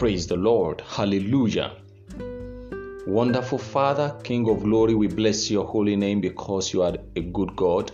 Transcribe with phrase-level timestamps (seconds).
[0.00, 0.80] Praise the Lord.
[0.80, 1.72] Hallelujah.
[3.06, 7.54] Wonderful Father, King of glory, we bless your holy name because you are a good
[7.54, 7.92] God.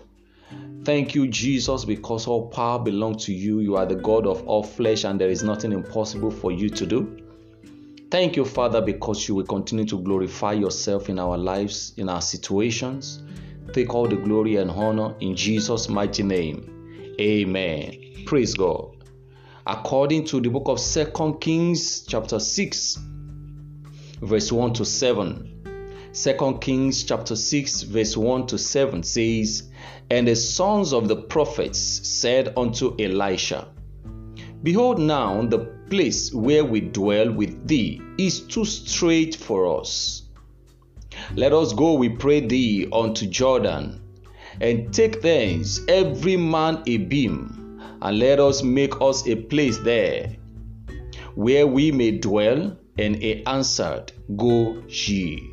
[0.84, 3.58] Thank you, Jesus, because all power belongs to you.
[3.58, 6.86] You are the God of all flesh, and there is nothing impossible for you to
[6.86, 7.26] do.
[8.08, 12.22] Thank you, Father, because you will continue to glorify yourself in our lives, in our
[12.22, 13.20] situations.
[13.72, 17.16] Take all the glory and honor in Jesus' mighty name.
[17.20, 18.22] Amen.
[18.26, 18.95] Praise God.
[19.68, 22.98] According to the book of Second Kings, chapter 6,
[24.22, 25.52] verse 1 to 7.
[26.12, 29.68] 2 Kings chapter 6 verse 1 to 7 says,
[30.08, 33.66] And the sons of the prophets said unto Elisha,
[34.62, 35.58] Behold now the
[35.90, 40.22] place where we dwell with thee is too strait for us.
[41.34, 44.00] Let us go, we pray thee, unto Jordan,
[44.60, 47.65] and take thence every man a beam,
[48.06, 50.36] and let us make us a place there,
[51.34, 52.78] where we may dwell.
[52.98, 55.50] And he answered, Go ye.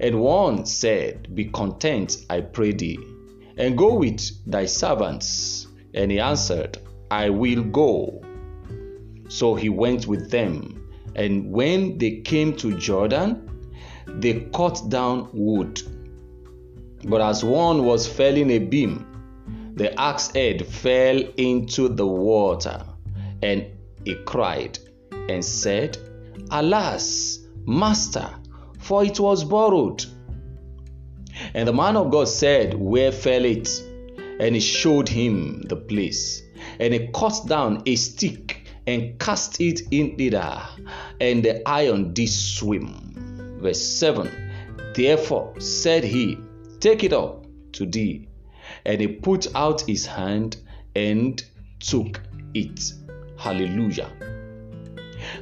[0.00, 2.98] And one said, Be content, I pray thee,
[3.56, 5.68] and go with thy servants.
[5.94, 6.78] And he answered,
[7.12, 8.20] I will go.
[9.28, 10.90] So he went with them.
[11.14, 13.48] And when they came to Jordan,
[14.08, 15.80] they cut down wood.
[17.04, 19.15] But as one was felling a beam,
[19.76, 22.82] the axe head fell into the water,
[23.42, 23.66] and
[24.04, 24.78] he cried
[25.28, 25.98] and said,
[26.50, 28.28] Alas, master,
[28.78, 30.04] for it was borrowed.
[31.52, 33.68] And the man of God said, Where fell it?
[34.40, 36.42] And he showed him the place.
[36.80, 40.62] And he cut down a stick and cast it in thither,
[41.20, 43.58] and the iron did swim.
[43.60, 44.30] Verse 7
[44.94, 46.38] Therefore said he,
[46.80, 48.28] Take it up to thee.
[48.86, 50.56] And he put out his hand
[50.94, 51.44] and
[51.80, 52.22] took
[52.54, 52.80] it.
[53.36, 54.10] Hallelujah.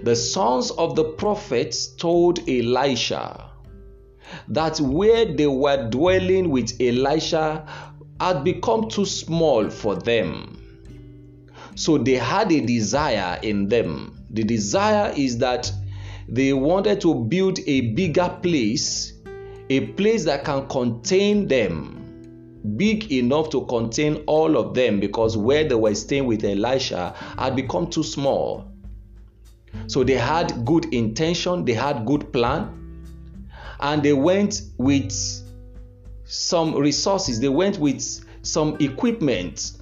[0.03, 3.51] The sons of the prophets told Elisha
[4.49, 7.67] that where they were dwelling with Elisha
[8.21, 10.61] had become too small for them.
[11.75, 14.25] So they had a desire in them.
[14.31, 15.71] The desire is that
[16.29, 19.13] they wanted to build a bigger place,
[19.69, 22.04] a place that can contain them,
[22.77, 27.55] big enough to contain all of them, because where they were staying with Elisha had
[27.57, 28.65] become too small.
[29.87, 33.07] So they had good intention, they had good plan,
[33.81, 35.13] and they went with
[36.25, 39.73] some resources, they went with some equipment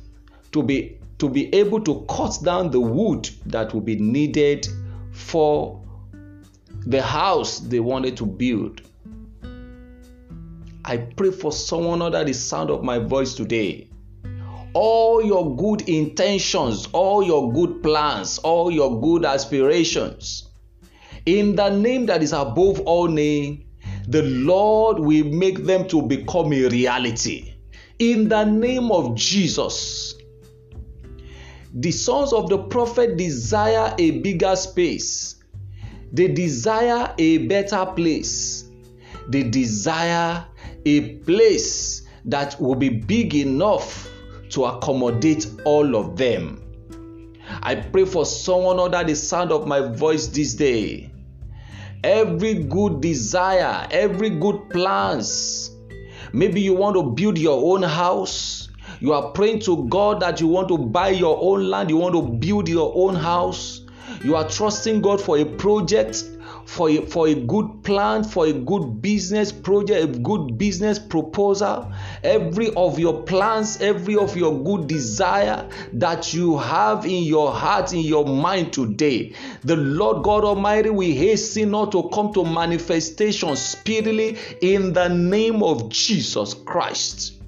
[0.53, 4.67] to be to be able to cut down the wood that would be needed
[5.13, 5.81] for
[6.85, 8.83] the house they wanted to build.
[10.85, 13.89] I pray for someone under the sound of my voice today
[14.75, 20.49] all your good intentions, all your good plans, all your good aspirations.
[21.27, 23.67] In the name that is above all name,
[24.09, 27.55] the Lord will make them to become a reality.
[27.99, 30.15] In the name of Jesus.
[31.75, 35.37] The sons of the prophet desire a bigger space.
[36.13, 38.62] They desire a better place.
[39.29, 40.45] They desire
[40.85, 44.09] a place that will be big enough
[44.51, 46.63] to accommodate all of them.
[47.63, 51.11] I pray for someone under the sound of my voice this day.
[52.05, 55.71] Every good desire, every good plans.
[56.33, 58.69] Maybe you want to build your own house.
[59.01, 62.15] You are praying to God that you want to buy your own land, you want
[62.15, 63.81] to build your own house.
[64.25, 66.25] You are trusting God for a project
[66.67, 71.93] for a, for a good plan, for a good business project, a good business proposal,
[72.23, 77.93] every of your plans, every of your good desire that you have in your heart,
[77.93, 83.57] in your mind today, the Lord God Almighty will hasten not to come to manifestation
[83.57, 87.39] speedily in the name of Jesus Christ.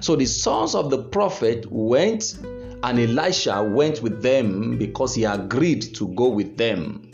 [0.00, 2.38] So the sons of the prophet went
[2.84, 7.10] and Elisha went with them because he agreed to go with them.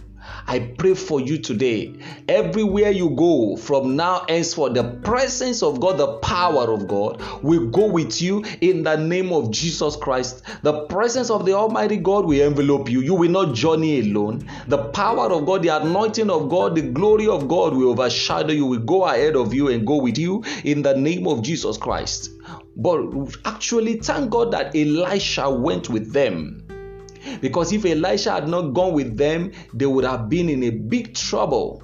[0.48, 1.94] I pray for you today.
[2.28, 7.68] Everywhere you go from now henceforth, the presence of God, the power of God will
[7.68, 10.42] go with you in the name of Jesus Christ.
[10.62, 13.00] The presence of the Almighty God will envelop you.
[13.00, 14.48] You will not journey alone.
[14.66, 18.66] The power of God, the anointing of God, the glory of God will overshadow you,
[18.66, 22.30] will go ahead of you and go with you in the name of Jesus Christ.
[22.76, 26.66] But actually, thank God that Elisha went with them.
[27.40, 31.14] Because if Elisha had not gone with them, they would have been in a big
[31.14, 31.82] trouble.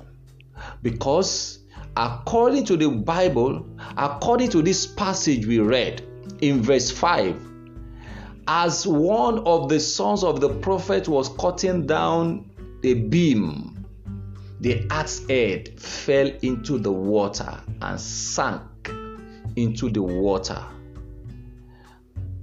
[0.83, 1.59] Because
[1.97, 3.67] according to the Bible,
[3.97, 6.03] according to this passage we read
[6.41, 7.37] in verse 5,
[8.49, 12.51] as one of the sons of the prophet was cutting down
[12.85, 13.85] a beam,
[14.61, 18.63] the axe head fell into the water and sank
[19.57, 20.63] into the water.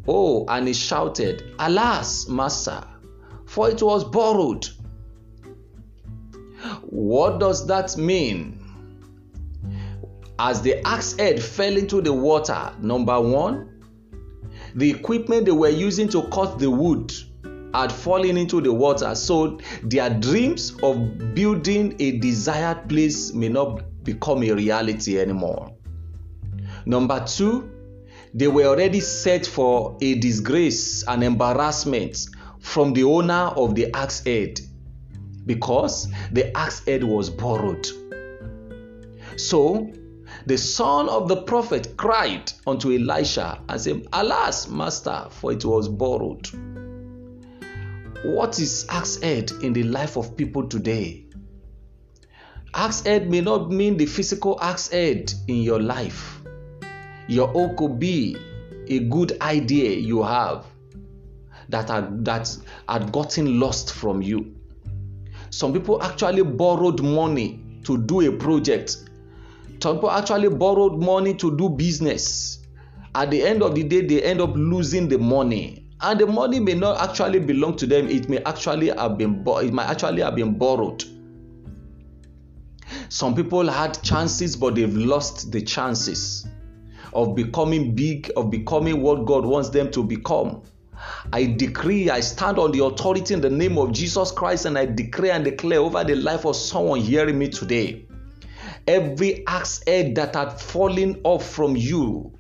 [0.08, 2.84] Oh, and he shouted, Alas, master,
[3.46, 4.68] for it was borrowed.
[6.82, 8.60] What does that mean?
[10.40, 13.70] As the axe head fell into the water, number one,
[14.76, 17.14] the equipment they were using to cut the wood
[17.74, 19.14] had fallen into the water.
[19.16, 25.76] So their dreams of building a desired place may not become a reality anymore.
[26.86, 27.70] Number two,
[28.34, 32.18] they were already set for a disgrace and embarrassment
[32.60, 34.60] from the owner of the axe head
[35.46, 37.88] because the axe head was borrowed.
[39.38, 39.92] So
[40.46, 45.88] the son of the prophet cried unto Elisha and said, Alas, master, for it was
[45.88, 46.48] borrowed.
[48.24, 51.26] What is axe head in the life of people today?
[52.74, 56.43] Axe head may not mean the physical axe head in your life.
[57.28, 58.38] Your own could be
[58.88, 60.66] a good idea you have
[61.70, 62.56] that had, that
[62.88, 64.56] had gotten lost from you.
[65.50, 68.98] Some people actually borrowed money to do a project.
[69.82, 72.60] Some people actually borrowed money to do business.
[73.16, 76.60] At the end of the day, they end up losing the money and the money
[76.60, 80.36] may not actually belong to them it may actually have been it might actually have
[80.36, 81.04] been borrowed
[83.10, 86.46] some people had chances but they've lost the chances
[87.14, 90.62] of becoming big of becoming what god wants them to become
[91.32, 94.86] I decree, I stand on the authority in the name of Jesus Christ and I
[94.86, 98.06] declare and declare over the life of someone hearing me today.
[98.88, 102.32] Every axe head that had fallen off from you,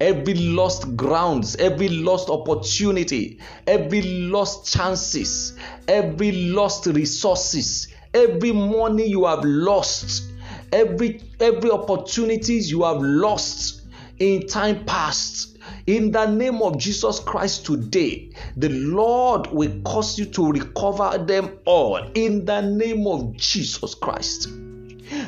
[0.00, 5.54] every lost grounds, every lost opportunity, every lost chances,
[5.86, 10.30] every lost resources, every money you have lost,
[10.72, 13.79] every every opportunities you have lost
[14.20, 15.58] in time past.
[15.86, 21.58] In the name of Jesus Christ today, the Lord will cause you to recover them
[21.64, 21.96] all.
[22.14, 24.48] In the name of Jesus Christ.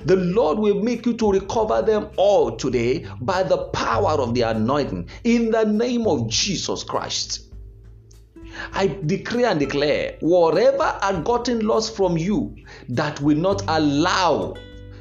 [0.04, 4.42] The Lord will make you to recover them all today by the power of the
[4.42, 7.48] anointing in the name of Jesus Christ.
[8.72, 12.54] I decree and declare whatever had gotten lost from you
[12.90, 14.54] that will not allow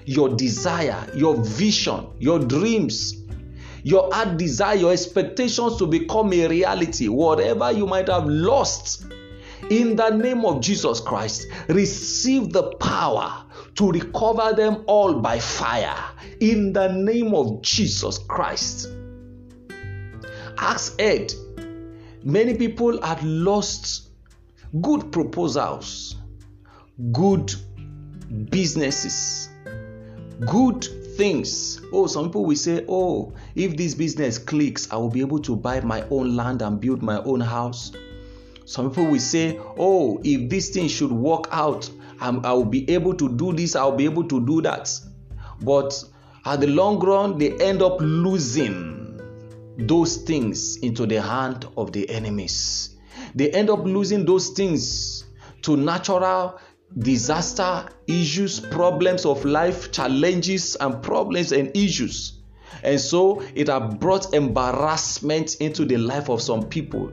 [0.05, 3.20] your desire, your vision, your dreams,
[3.83, 9.06] your heart desire, your expectations to become a reality, whatever you might have lost,
[9.69, 13.45] in the name of Jesus Christ, receive the power
[13.75, 15.98] to recover them all by fire
[16.39, 18.89] in the name of Jesus Christ.
[20.57, 21.33] Axe head.
[22.24, 24.10] Many people had lost
[24.81, 26.16] good proposals,
[27.12, 27.54] good
[28.50, 29.50] businesses,
[30.45, 31.81] good things.
[31.91, 35.55] Oh, some people will say, Oh, if this business clicks, I will be able to
[35.55, 37.91] buy my own land and build my own house.
[38.65, 43.15] Some people will say, Oh, if this thing should work out, I will be able
[43.15, 44.91] to do this, I'll be able to do that.
[45.61, 46.03] But
[46.45, 49.19] at the long run, they end up losing
[49.77, 52.95] those things into the hand of the enemies.
[53.35, 55.25] They end up losing those things
[55.63, 56.59] to natural
[56.98, 62.33] disaster issues, problems of life, challenges, and problems and issues.
[62.83, 67.12] And so it has brought embarrassment into the life of some people.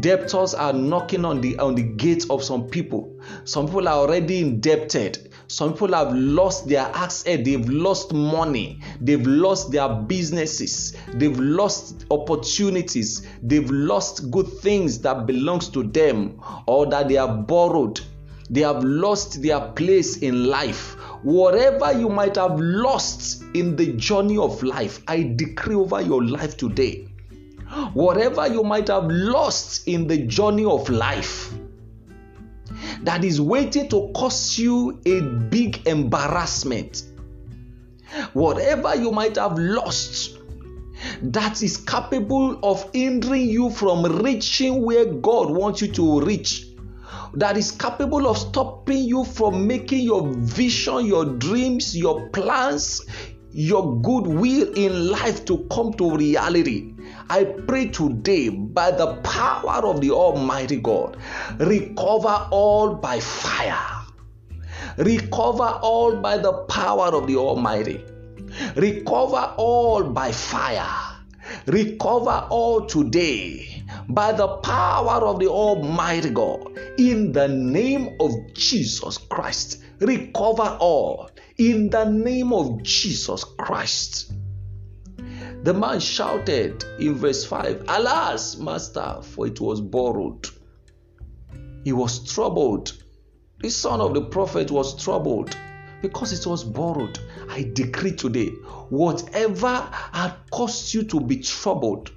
[0.00, 3.14] Debtors are knocking on the on the gate of some people.
[3.44, 5.30] Some people are already indebted.
[5.46, 7.44] Some people have lost their access.
[7.44, 8.80] They've lost money.
[9.00, 10.96] They've lost their businesses.
[11.08, 13.26] They've lost opportunities.
[13.42, 18.00] They've lost good things that belongs to them or that they have borrowed.
[18.50, 20.94] They have lost their place in life.
[21.22, 26.56] Whatever you might have lost in the journey of life, I decree over your life
[26.56, 27.08] today
[27.92, 31.52] whatever you might have lost in the journey of life
[33.02, 37.04] that is waiting to cost you a big embarrassment,
[38.32, 40.38] whatever you might have lost
[41.22, 46.66] that is capable of hindering you from reaching where God wants you to reach
[47.34, 53.04] that is capable of stopping you from making your vision, your dreams, your plans,
[53.50, 56.94] your good will in life to come to reality.
[57.30, 61.16] I pray today by the power of the Almighty God,
[61.58, 63.98] recover all by fire.
[64.98, 68.04] Recover all by the power of the Almighty.
[68.76, 71.16] Recover all by fire.
[71.66, 73.77] Recover all today
[74.08, 79.82] by the power of the Almighty God, in the name of Jesus Christ.
[80.00, 84.32] Recover all in the name of Jesus Christ.
[85.64, 90.48] The man shouted in verse 5 Alas, master, for it was borrowed.
[91.84, 92.92] He was troubled.
[93.60, 95.56] The son of the prophet was troubled
[96.00, 97.18] because it was borrowed.
[97.50, 98.50] I decree today
[98.88, 102.12] whatever had caused you to be troubled,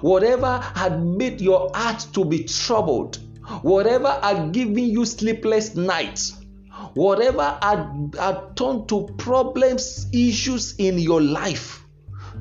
[0.00, 3.18] whatever had made your heart to be troubled,
[3.62, 6.36] whatever had given you sleepless nights,
[6.94, 11.84] whatever had, had turned to problems, issues in your life,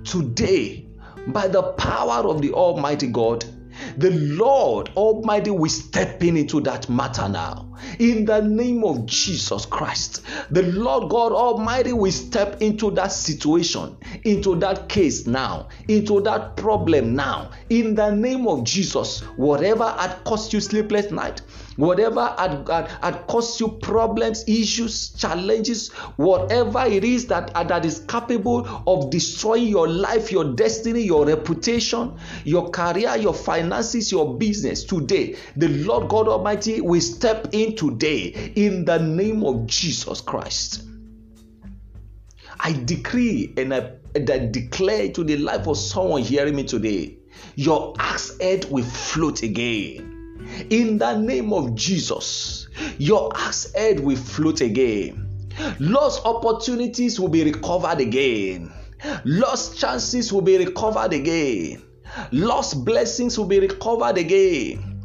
[0.03, 0.85] today,
[1.27, 3.45] by the power of the Almighty God,
[3.97, 7.71] the Lord Almighty will step in into that matter now.
[7.99, 13.97] In the name of Jesus Christ, the Lord God Almighty will step into that situation,
[14.23, 17.51] into that case now, into that problem now.
[17.69, 21.41] In the name of Jesus, whatever had caused you sleepless night,
[21.75, 27.99] whatever had, had, had caused you problems, issues, challenges, whatever it is that, that is
[28.07, 34.83] capable of destroying your life, your destiny, your reputation, your career, your finances, your business
[34.83, 40.83] today, the Lord God Almighty will step in today in the name of Jesus Christ.
[42.59, 47.17] I decree and I, and I declare to the life of someone hearing me today,
[47.55, 50.15] your axe head will float again
[50.69, 55.27] in the name of Jesus, your axe head will float again.
[55.79, 58.71] Lost opportunities will be recovered again.
[59.23, 61.84] Lost chances will be recovered again.
[62.31, 64.95] Lost blessings will be recovered again.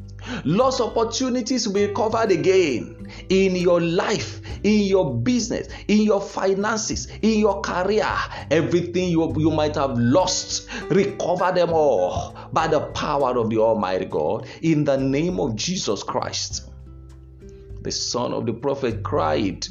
[0.45, 7.09] Lost opportunities will be recovered again in your life, in your business, in your finances,
[7.23, 8.07] in your career.
[8.51, 14.05] Everything you, you might have lost, recover them all by the power of the Almighty
[14.05, 16.71] God in the name of Jesus Christ.
[17.83, 19.67] The son of the prophet cried,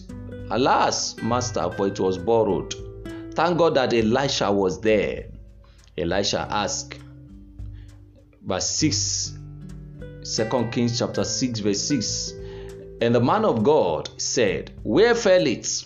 [0.50, 2.74] Alas, master, for it was borrowed.
[3.36, 5.26] Thank God that Elisha was there.
[5.96, 6.96] Elisha asked,
[8.50, 9.40] verse 6
[10.24, 12.34] 2 Kings chapter 6, verse 6.
[13.02, 15.86] And the man of God said, Where fell it?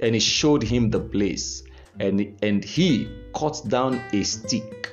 [0.00, 1.62] And he showed him the place.
[1.98, 4.92] And, and he cut down a stick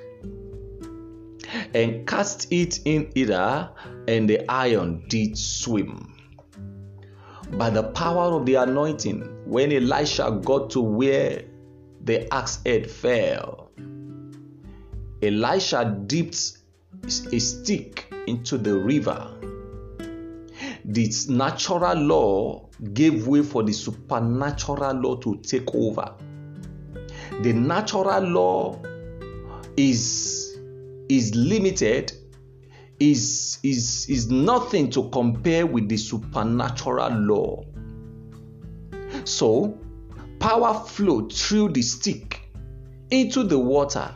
[1.73, 3.69] and cast it in either,
[4.07, 6.15] and the iron did swim.
[7.51, 11.43] By the power of the anointing, when Elisha got to where
[12.03, 13.71] the axe head fell,
[15.21, 16.57] Elisha dipped
[17.03, 19.29] a stick into the river.
[20.85, 26.15] This natural law gave way for the supernatural law to take over.
[27.41, 28.81] The natural law
[29.77, 30.57] is
[31.09, 32.11] is limited
[32.99, 37.63] is is is nothing to compare with the supernatural law
[39.25, 39.77] so
[40.39, 42.41] power flowed through the stick
[43.09, 44.15] into the water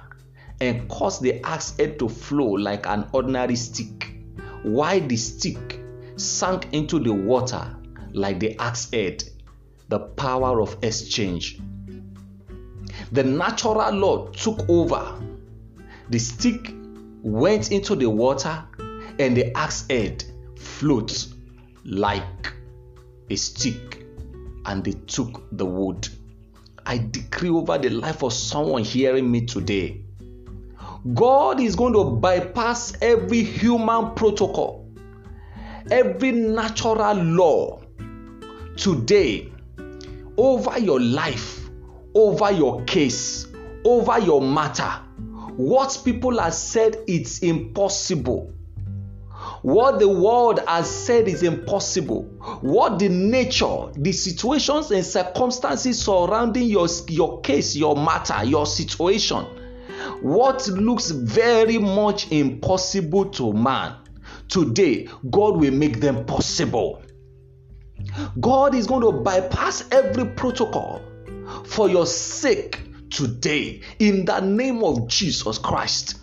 [0.60, 4.12] and caused the axe head to flow like an ordinary stick,
[4.64, 5.80] while the stick
[6.16, 7.76] sank into the water
[8.14, 9.24] like the axe head.
[9.90, 11.60] The power of exchange.
[13.14, 15.18] The natural law took over.
[16.10, 16.74] The stick
[17.22, 18.66] went into the water,
[19.18, 20.26] and the axe head
[20.58, 21.34] floats
[21.86, 22.54] like
[23.30, 24.04] a stick,
[24.66, 26.10] and they took the wood.
[26.86, 30.02] I decree over the life of someone hearing me today
[31.14, 34.90] God is going to bypass every human protocol,
[35.92, 37.82] every natural law
[38.76, 39.52] today
[40.38, 41.70] over your life,
[42.14, 43.48] over your case,
[43.86, 44.90] over your matter.
[45.56, 48.54] What people have said it's impossible.
[49.62, 52.24] What the world has said is impossible.
[52.62, 59.46] What the nature, the situations and circumstances surrounding your, your case, your matter, your situation
[60.22, 63.96] what looks very much impossible to man,
[64.48, 67.02] today God will make them possible.
[68.40, 71.02] God is going to bypass every protocol
[71.66, 76.20] for your sake today in the name of Jesus Christ.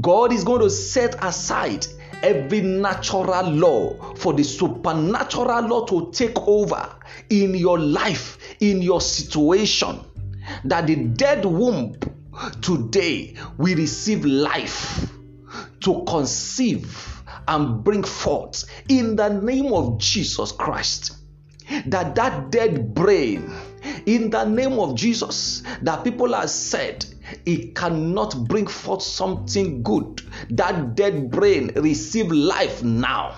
[0.00, 1.86] God is going to set aside
[2.22, 6.96] every natural law for the supernatural law to take over
[7.30, 10.00] in your life, in your situation.
[10.64, 11.96] That the dead womb
[12.60, 15.10] Today, we receive life
[15.80, 21.16] to conceive and bring forth in the name of Jesus Christ.
[21.86, 23.50] That that dead brain,
[24.06, 27.04] in the name of Jesus, that people have said
[27.46, 30.20] it cannot bring forth something good.
[30.50, 33.36] That dead brain receive life now.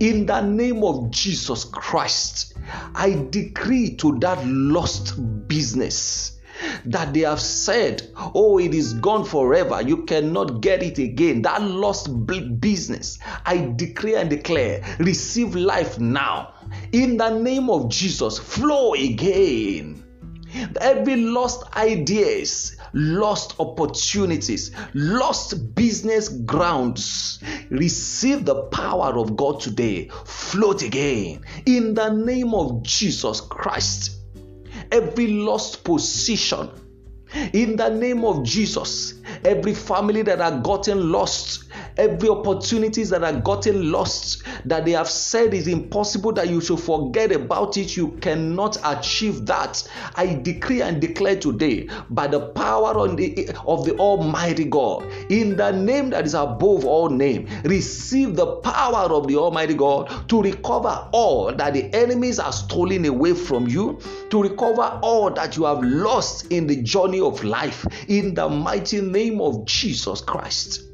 [0.00, 2.54] In the name of Jesus Christ,
[2.94, 6.33] I decree to that lost business
[6.86, 9.80] that they have said, Oh, it is gone forever.
[9.82, 11.42] You cannot get it again.
[11.42, 12.08] That lost
[12.60, 16.54] business, I decree and declare, receive life now.
[16.92, 20.00] In the name of Jesus, flow again.
[20.80, 30.08] Every lost ideas, lost opportunities, lost business grounds, receive the power of God today.
[30.24, 34.23] Float again in the name of Jesus Christ
[34.94, 36.70] every lost position.
[37.52, 41.64] In the name of Jesus, every family that are gotten lost,
[41.96, 46.80] every opportunities that are gotten lost that they have said is impossible that you should
[46.80, 47.96] forget about it.
[47.96, 49.86] You cannot achieve that.
[50.16, 55.56] I decree and declare today by the power of the, of the almighty god in
[55.56, 60.42] the name that is above all name receive the power of the almighty god to
[60.42, 63.98] recover all that the enemies are stolen away from you
[64.30, 69.00] to recover all that you have lost in the journey of life in the mighty
[69.00, 70.93] name of jesus christ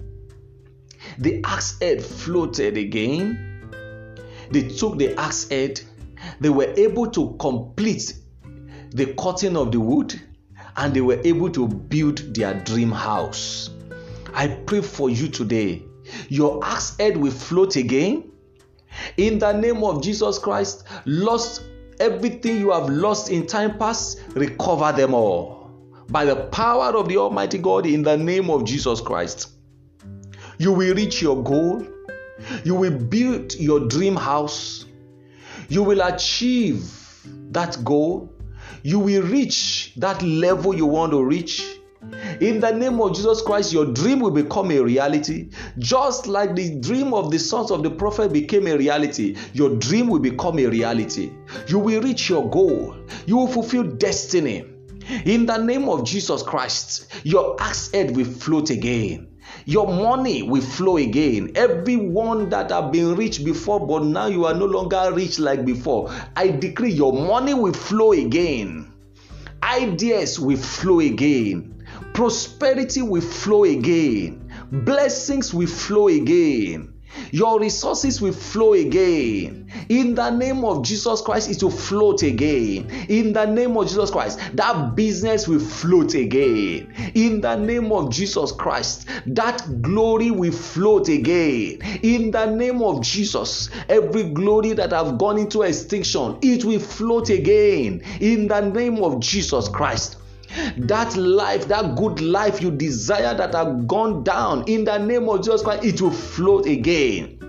[1.20, 3.70] the axe head floated again.
[4.50, 5.80] They took the axe head.
[6.40, 8.14] They were able to complete
[8.90, 10.20] the cutting of the wood
[10.76, 13.70] and they were able to build their dream house.
[14.32, 15.82] I pray for you today.
[16.28, 18.32] Your axe head will float again.
[19.16, 21.62] In the name of Jesus Christ, lost
[22.00, 25.70] everything you have lost in time past, recover them all.
[26.08, 29.50] By the power of the Almighty God, in the name of Jesus Christ.
[30.60, 31.86] You will reach your goal.
[32.64, 34.84] You will build your dream house.
[35.70, 36.84] You will achieve
[37.50, 38.30] that goal.
[38.82, 41.64] You will reach that level you want to reach.
[42.42, 45.48] In the name of Jesus Christ, your dream will become a reality.
[45.78, 50.08] Just like the dream of the sons of the prophet became a reality, your dream
[50.08, 51.32] will become a reality.
[51.68, 52.96] You will reach your goal.
[53.24, 54.66] You will fulfill destiny.
[55.24, 59.29] In the name of Jesus Christ, your axe head will float again.
[59.66, 61.52] Your money will flow again.
[61.54, 66.10] Everyone that have been rich before, but now you are no longer rich like before.
[66.36, 68.92] I decree your money will flow again.
[69.62, 71.84] Ideas will flow again.
[72.14, 74.52] Prosperity will flow again.
[74.72, 76.89] Blessings will flow again.
[77.32, 79.70] Your resources will flow again.
[79.88, 82.90] In the name of Jesus Christ, it will float again.
[83.08, 86.92] In the name of Jesus Christ, that business will float again.
[87.14, 91.80] In the name of Jesus Christ, that glory will float again.
[92.02, 97.30] In the name of Jesus, every glory that have gone into extinction, it will float
[97.30, 98.02] again.
[98.20, 100.19] In the name of Jesus Christ
[100.76, 105.44] that life, that good life you desire that have gone down in the name of
[105.44, 107.39] Jesus Christ, it will float again.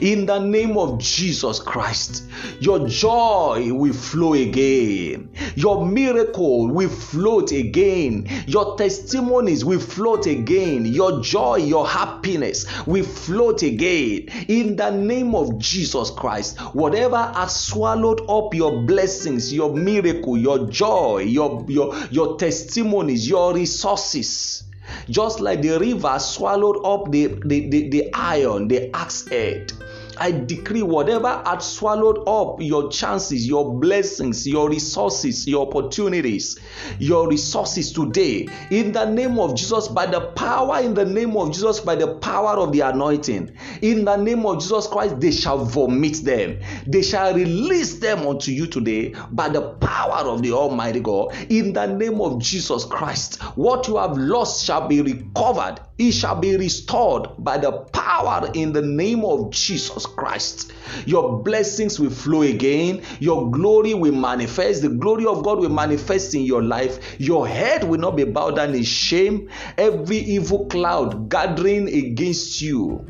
[0.00, 2.24] In the name of Jesus Christ,
[2.60, 5.30] your joy will flow again.
[5.56, 8.28] Your miracle will float again.
[8.46, 10.84] Your testimonies will float again.
[10.84, 14.28] Your joy, your happiness will float again.
[14.48, 20.68] In the name of Jesus Christ, whatever has swallowed up your blessings, your miracle, your
[20.68, 24.67] joy, your, your, your testimonies, your resources
[25.10, 29.72] just like the river swallowed up the, the, the, the iron, the axe head.
[30.20, 36.58] I decree whatever had swallowed up your chances, your blessings, your resources, your opportunities,
[36.98, 41.52] your resources today, in the name of Jesus, by the power, in the name of
[41.52, 45.64] Jesus, by the power of the anointing, in the name of Jesus Christ, they shall
[45.64, 46.58] vomit them.
[46.86, 51.34] They shall release them unto you today by the power of the Almighty God.
[51.48, 56.36] In the name of Jesus Christ, what you have lost shall be recovered, it shall
[56.36, 60.72] be restored by the power in the name of Jesus Christ.
[61.06, 63.02] Your blessings will flow again.
[63.20, 64.82] Your glory will manifest.
[64.82, 67.20] The glory of God will manifest in your life.
[67.20, 69.48] Your head will not be bowed down in shame.
[69.76, 73.06] Every evil cloud gathering against you,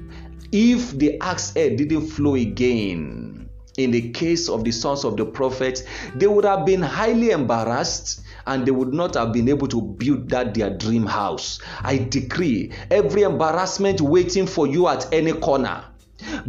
[0.53, 5.25] if the axe head didn't flow again, in the case of the sons of the
[5.25, 5.85] prophets,
[6.17, 10.29] they would have been highly embarrassed and they would not have been able to build
[10.31, 11.61] that their dream house.
[11.83, 15.85] I decree every embarrassment waiting for you at any corner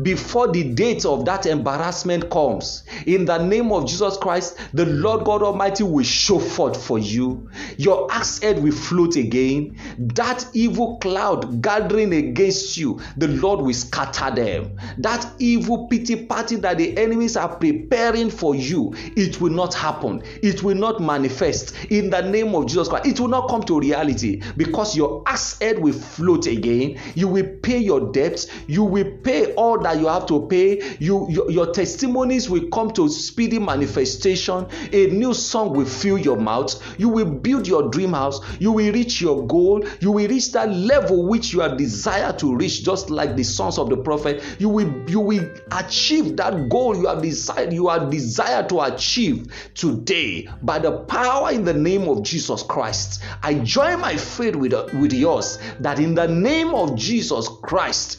[0.02, 2.84] before the date of that embarrassment comes.
[3.06, 7.50] In the name of Jesus Christ, the Lord God Almighty will show forth for you.
[7.78, 9.78] Your axe head will float again.
[9.98, 14.78] That evil cloud gathering against you, the Lord will scatter them.
[14.98, 20.24] That evil pity party that the enemies are preparing for you, it will not happen.
[20.42, 23.06] It will not manifest in the name of Jesus Christ.
[23.06, 27.00] It will not come to reality because your axe head will float again.
[27.16, 28.48] You will pay your debts.
[28.68, 30.96] You will pay all that you have to pay.
[31.00, 34.66] You your, your testimonies will come to speedy manifestation.
[34.94, 36.82] A new song will fill your mouth.
[36.98, 38.40] You will build your dream house.
[38.60, 39.86] You will reach your goal.
[40.00, 43.78] You will reach that level which you are desire to reach, just like the sons
[43.78, 44.42] of the prophet.
[44.60, 49.54] You will you will achieve that goal you have decided you are desire to achieve
[49.76, 53.22] today by the power in the name of Jesus Christ.
[53.44, 58.19] I join my faith with, with yours that in the name of Jesus Christ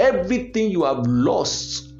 [0.00, 1.92] Everything you have lost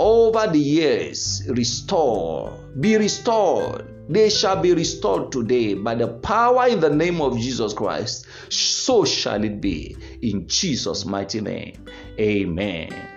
[0.00, 3.86] over the years, restore, be restored.
[4.08, 8.26] They shall be restored today by the power in the name of Jesus Christ.
[8.48, 11.84] So shall it be in Jesus' mighty name.
[12.18, 13.13] Amen.